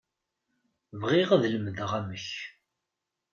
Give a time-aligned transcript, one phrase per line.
[1.01, 2.27] Bɣiɣ ad lemdeɣ amek.